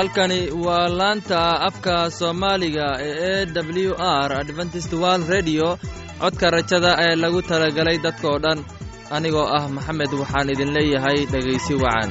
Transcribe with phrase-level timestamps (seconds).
[0.00, 3.46] halkani waa laanta afka soomaaliga ee e
[3.86, 3.94] w
[4.26, 5.68] r adventist world redio
[6.20, 8.58] codka rajada ee lagu talagalay dadkoo dhan
[9.16, 12.10] anigoo ah maxamed waxaan idin leeyahay dhegaysi wacan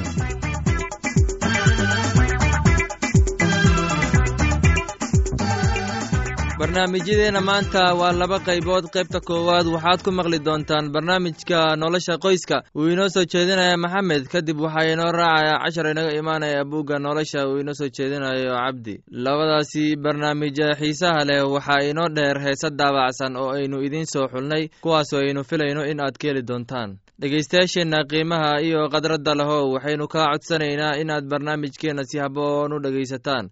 [6.73, 8.85] barnaamijyadeenna maanta waa laba qaybood.
[8.93, 12.61] Qaybta koowaad waxaad ku maqli doontaan barnaamijka nolosha qoyska.
[12.77, 17.47] Uu inoo soo jeedinaya maxamed kadib waxaa inoo raacaya cashar inaga imaanaya buugga nolosha.
[17.47, 19.01] Uu inoo soo jeedinayo cabdi.
[19.11, 25.19] Labadaasi barnaamij xiisaha leh waxaa inoo dheer heese daabacsan oo aynu idiin soo xulnay kuwaasoo
[25.25, 26.97] aynu filayno in aad ka heli doontaan.
[27.21, 33.49] Dhegaystayaasheenna qiimaha iyo khadradda lehow waxaynu kaa codsanaynaa inaad barnaamijkeenna si haboon u dhegaysataan.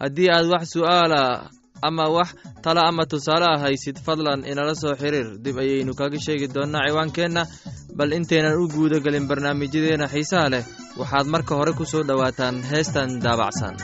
[0.00, 1.22] Haddii aad wax su'aala
[1.82, 2.28] ama wax
[2.64, 5.28] talo ama tusaale ah haysid fadlan inala soo xiriir.
[5.44, 7.42] Dib ayaynu kaga sheegi doonnaa ciwaankeenna
[7.98, 10.64] bal intaynan u guuda gelin barnaamijyadeenna xiisaha leh.
[11.00, 13.74] Waxaad marka hore ku soo dhowaataan heestan daabacsan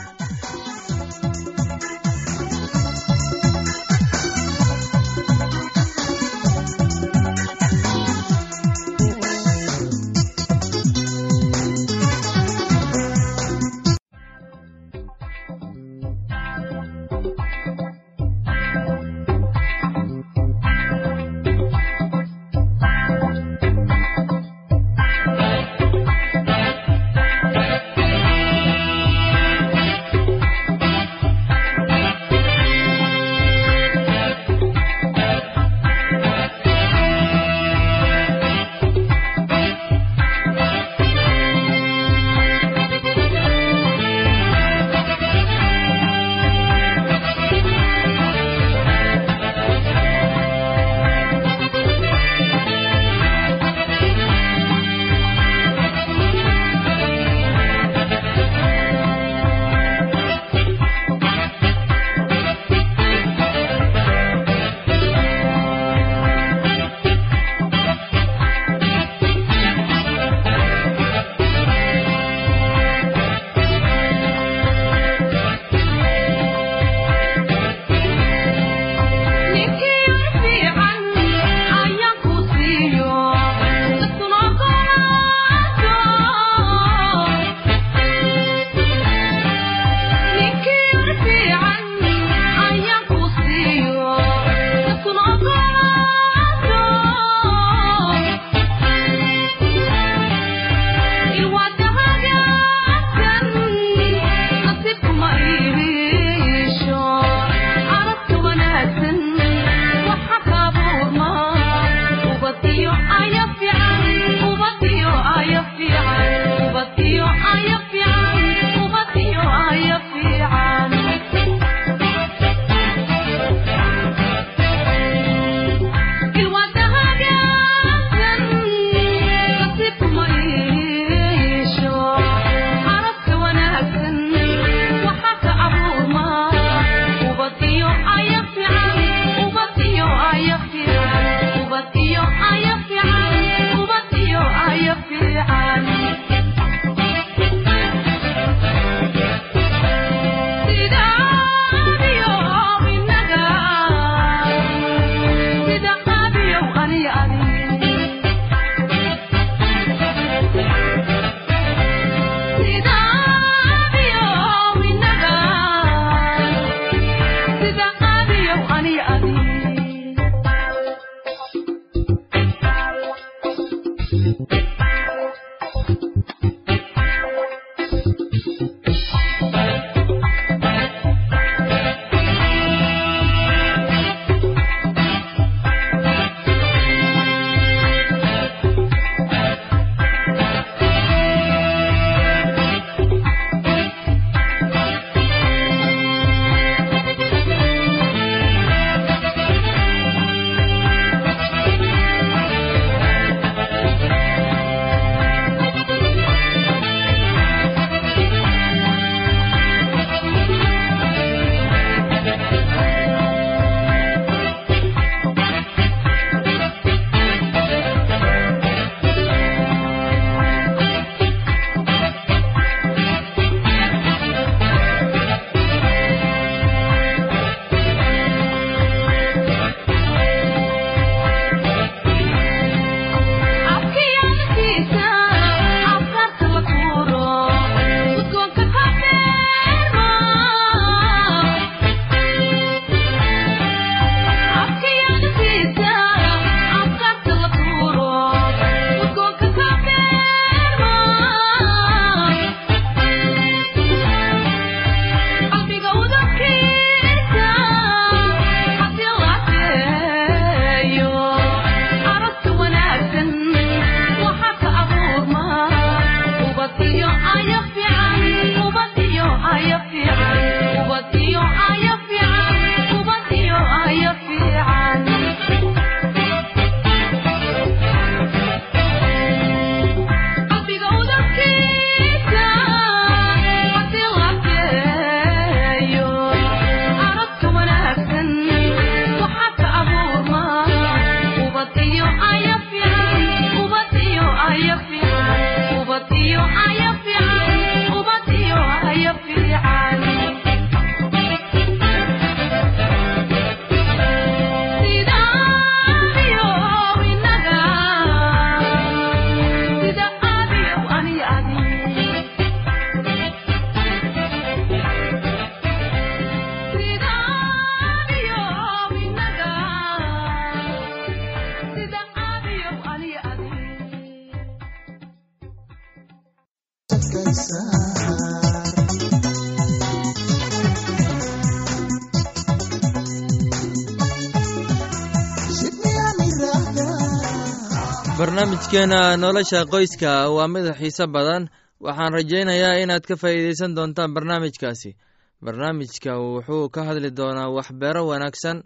[338.55, 341.43] barnaamijkeena nolosha qoyska waa mid xiise badan.
[341.83, 344.95] Waxaan rajaynayaa inaad ka faa'iidaysan doontaan barnaamijkaasi.
[345.43, 348.57] Barnaamijka wuxuu ka hadli doonaa waxbeero wanaagsan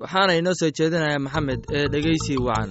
[0.00, 2.70] waxaana inoo soo jeedinaya maxamed ee dhegeysi wacan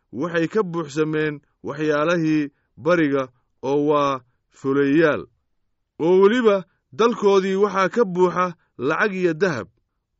[0.19, 1.33] waxay ka buuxsameen
[1.67, 2.51] waxyaalahii
[2.85, 3.23] bariga
[3.69, 4.21] oo waa
[4.59, 5.21] fuleeyaal.
[6.03, 6.55] Oo weliba
[6.99, 8.45] dalkoodii waxaa ka buuxa
[8.87, 9.67] lacag iyo dahab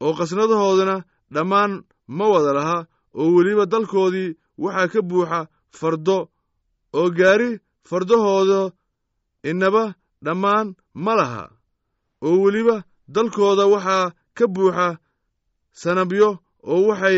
[0.04, 0.96] oo qasnadahoodana
[1.34, 1.72] dhammaan
[2.18, 2.78] ma wada laha.
[3.20, 5.40] Oo weliba dalkoodii waxaa ka buuxa
[5.80, 6.18] fardo
[6.94, 7.50] oo gaari
[7.90, 8.72] fardahooda
[9.50, 9.84] inaba
[10.26, 10.68] dhammaan
[11.04, 11.44] ma laha.
[12.26, 14.88] Oo weliba dalkooda waxaa ka buuxa
[15.82, 16.30] sanabyo
[16.72, 17.18] oo waxay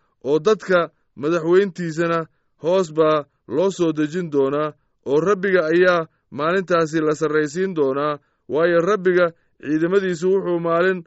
[0.29, 0.79] oo dadka
[1.21, 2.19] madaxweyntiisana
[2.63, 3.25] hoos baa
[3.55, 4.73] loo soo dejin doonaa
[5.11, 8.19] oo rabbiga ayaa maalintaasi la sarraysiin doonaa
[8.53, 9.25] waayo rabbiga
[9.65, 10.99] ciidamadiisu wuxuu maalin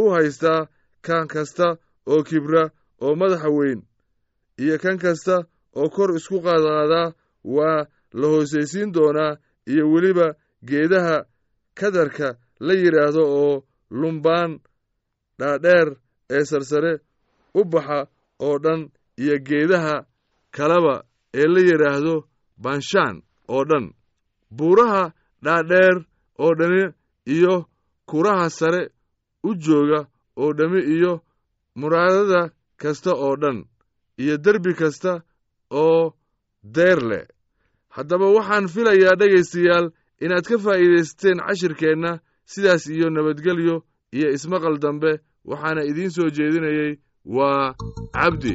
[0.00, 0.66] u haystaa
[1.06, 1.66] kan kasta
[2.12, 2.62] oo kibra
[3.04, 3.80] oo madaxa weyn
[4.62, 5.36] iyo kan kasta
[5.80, 7.12] oo kor isku qaadqaadaa
[7.56, 7.86] waa
[8.20, 9.36] la hoosaysiin doonaa
[9.72, 10.26] iyo weliba
[10.68, 11.16] geedaha
[11.78, 12.28] kadarka
[12.66, 13.54] la yidhaahdo oo
[14.00, 14.52] lumbaan
[15.38, 15.88] dhaadheer
[16.36, 16.92] ee sarsare
[17.54, 17.98] u baxa
[18.46, 18.80] oo dhan
[19.22, 19.96] iyo geedaha
[20.56, 20.94] kaleba
[21.34, 22.14] ee la yidhaahdo
[22.64, 23.16] banshaan
[23.54, 23.86] oo dhan.
[24.56, 25.12] Buuraha
[25.44, 25.96] dhaadheer
[26.44, 26.82] oo dhami
[27.26, 27.54] iyo
[28.10, 28.82] kuraha sare
[29.48, 30.00] u jooga
[30.36, 31.12] oo dhammi iyo
[31.80, 33.58] muraadada kasta oo dhan
[34.22, 35.12] iyo derbi kasta
[35.70, 36.14] oo
[36.62, 37.26] deer leh.
[37.96, 39.86] Haddaba waxaan filayaa dhegaystayaal
[40.24, 42.12] inaad ka faa'iidaysateen cashirkeenna
[42.52, 43.76] sidaas iyo nabadgelyo
[44.16, 45.10] iyo ismaqal dambe
[45.50, 46.92] waxaana idiin soo jeedinayey
[47.36, 47.74] waa
[48.14, 48.54] cabdi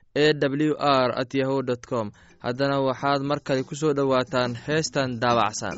[0.13, 2.11] e w r at yahu dt com.
[2.43, 5.77] Haddana waxaad mar kale ku soo dhowaataan heestan daabacsan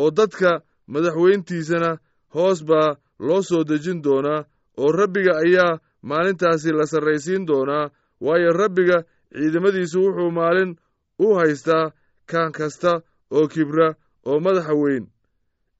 [0.00, 0.50] oo dadka
[0.92, 1.90] madaxweyntiisana
[2.34, 4.44] hoos baa loo soo dejin doonaa
[4.82, 7.90] oo rabbiga ayaa maalintaasi la sarraysiin doonaa
[8.24, 8.98] waayo rabbiga
[9.38, 10.70] ciidamadiisu wuxuu maalin
[11.24, 11.92] u haystaa
[12.30, 12.92] kan kasta
[13.36, 13.88] oo kibra
[14.30, 15.04] oo madaxa weyn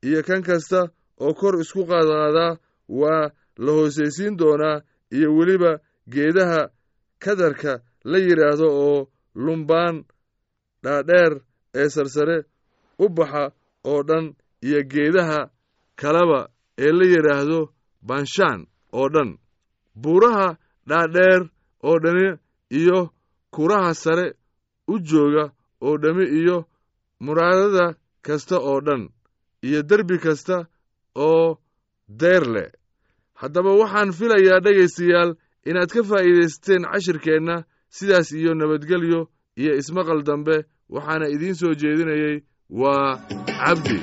[0.06, 0.80] iyo kan kasta
[1.24, 2.52] oo kor isku qaadqaadaa
[3.00, 3.24] waa
[3.64, 4.82] la hoosaysiin doonaa
[5.16, 5.72] iyo weliba
[6.12, 6.60] geedaha
[7.24, 7.72] kadarka
[8.10, 8.98] la yidhaahdo oo
[9.44, 9.96] lumbaan
[10.84, 11.32] dhaadheer
[11.80, 12.38] ee sarsare
[12.98, 13.44] u baxa
[13.90, 14.24] oo dhan
[14.66, 15.40] iyo geedaha
[16.00, 16.40] kaleba
[16.78, 17.60] ee la yidhaahdo
[18.08, 18.60] banshaan
[18.92, 19.30] oo dhan.
[20.02, 20.48] Buuraha
[20.88, 21.42] dhaadheer
[21.88, 22.28] oo dhani
[22.70, 23.10] iyo
[23.54, 24.26] kuraha sare
[24.92, 25.44] u jooga
[25.86, 26.56] oo dhammi iyo
[27.20, 27.86] muraadada
[28.26, 29.02] kasta oo dhan
[29.66, 30.56] iyo derbi kasta
[31.16, 31.58] oo
[32.08, 32.70] deyr leh.
[33.40, 35.30] Haddaba waxaan filayaa dhegaystayaal
[35.68, 37.56] inaad ka faa'iidaysateen cashirkeenna
[37.96, 39.20] sidaas iyo nabadgelyo
[39.60, 40.56] iyo ismaqal dambe
[40.94, 42.36] waxaana idiin soo jeedinayey
[42.80, 43.18] waa
[43.64, 43.96] cabdi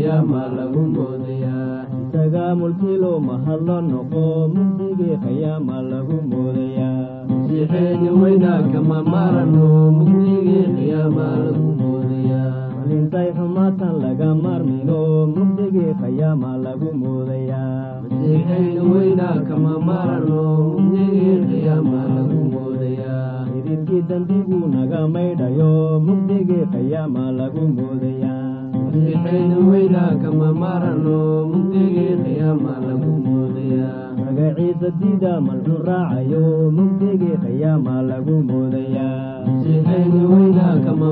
[0.00, 4.22] mugdigii qiyaama lagu moodayaa isaga mulkilo mahadlo noqo
[4.54, 5.76] mugdigii qiyaama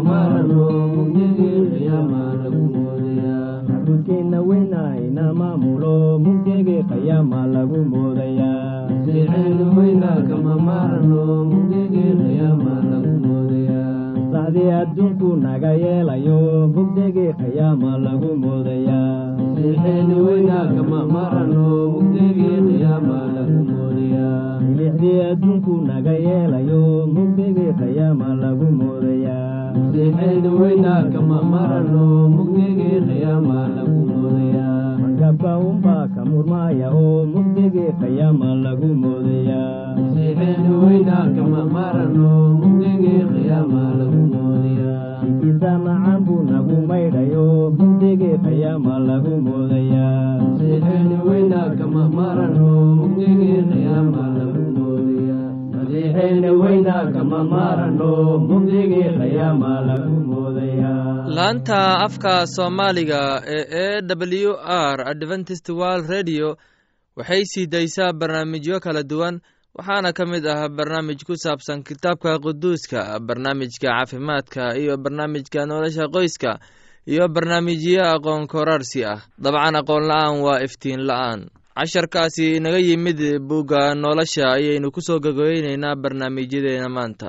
[0.09, 0.63] marano
[0.95, 3.63] mugdigii qiyaama lagu moodayaa.
[3.69, 8.89] Macbudkeenna weyna ina maamulo mugdigii qiyaama lagu qiyaama moodayaa.
[14.33, 16.39] Sacdii adduunku naga yeelayo
[16.75, 26.13] mugdigii qiyaama lagu moodayaa masiixeena weyna kama marano mugdigii qiyaama lagu moodayaa milixdii adduunku naga
[26.27, 26.83] yeelayo
[27.15, 32.05] mugdigii qiyaama lagu moodayaa masiixeena weyna kama marano
[32.37, 41.17] mugdigii qiyaama lagu moodayaa markabka unbaa ka murmaaya oo mugdigii qiyaama lagu moodayaa masiixeena weyna
[41.37, 44.48] kama marano mugdigii qiyaama lagu moodayaa
[61.37, 63.21] laanta afka soomaaliga
[63.57, 64.03] ee e
[64.47, 64.53] w
[64.95, 66.57] r adventist world radio
[67.17, 69.41] waxay sii daysaa barnaamijyo kala duwan
[69.79, 76.53] waxaana ka mid ah barnaamij ku saabsan kitaabka quduuska barnaamijka caafimaadka iyo barnaamijka nolosha qoyska
[77.13, 79.21] iyo barnaamijyo aqoon koraarsi ah.
[79.45, 81.41] Dabcan aqoon la'aan waa iftiin la'aan.
[81.79, 87.29] Casharkaasi inaga yimid bugga nolosha ayaynu ku soo gogeyneynaa barnaamijyadeena maanta.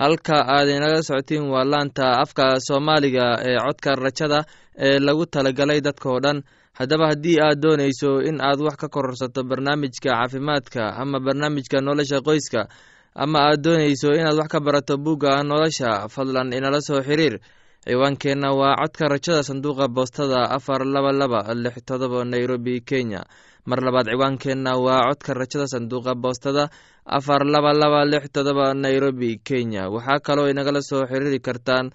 [0.00, 4.40] Halka aad inaga socotiin waa laanta afka soomaaliga ee codka rajada
[4.86, 6.38] ee lagu talagalay dadkao dhan.
[6.78, 12.60] Haddaba haddii aad doonayso in aad wax ka kororsato barnaamijka caafimaadka ama barnaamijka nolosha qoyska
[13.14, 17.34] ama aad doonayso inaad wax ka barato bugga nolosha fadlan inala soo xiriir
[17.86, 23.24] ciwaankeenna waa codka rajada sanduuqa boostada afar laba laba lix todoba nairobi kenya.
[23.66, 26.70] Mar labaad ciwaankeenna waa codka rajada sanduuqa boostada
[27.06, 29.90] afar laba laba lix todoba nairobi kenya.
[29.90, 31.90] Waxaa kaloo inagala soo xiriiri kartaan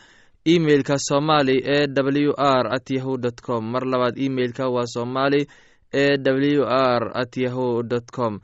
[0.46, 3.64] emeilka somali e w r at yahu dt com.
[3.72, 5.48] Mar labaad emeilka waa somali
[5.92, 8.40] e w r at yahu dt com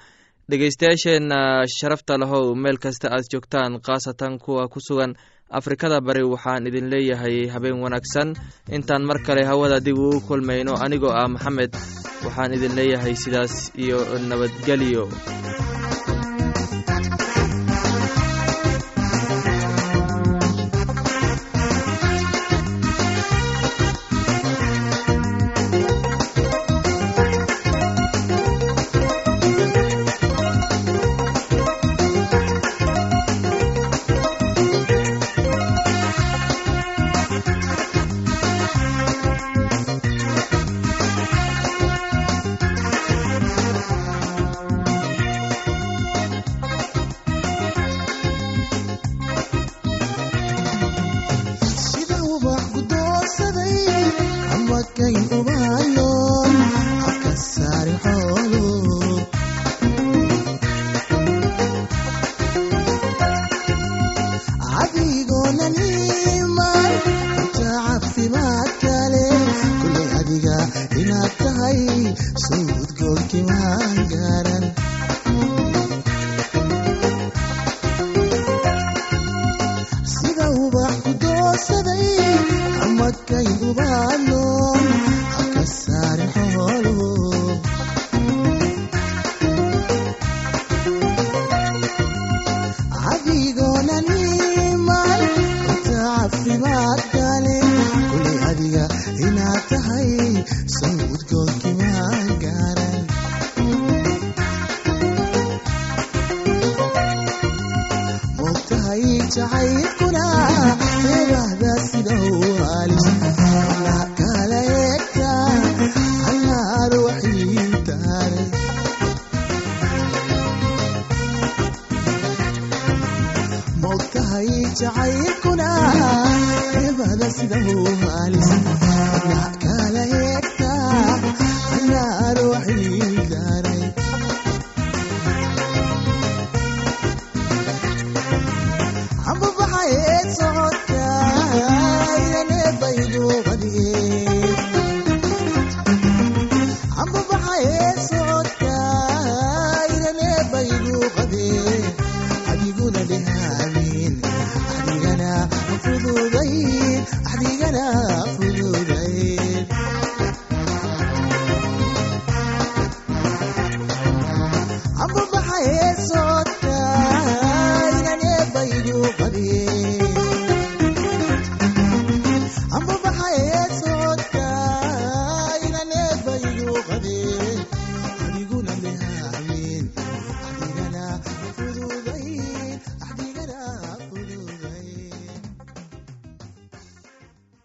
[0.49, 1.39] dhegeystayaasheenna
[1.77, 5.15] sharafta lahow meel kasta aad joogtaan khaasatan kuwa ku sugan
[5.60, 8.29] afrikada bari waxaan idin leeyahay habeen wanaagsan.
[8.77, 11.71] Intaan mar kale hawada dib uu kulmayno anigoo ah maxamed
[12.25, 13.53] waxaan idin leeyahay sidaas
[13.84, 15.03] iyo nabadgelyo